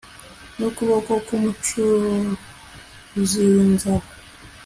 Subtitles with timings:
[0.57, 4.07] n'ukuboko k'umucuzi w'inzara